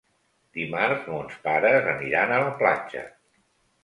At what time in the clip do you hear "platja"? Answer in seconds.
2.63-3.05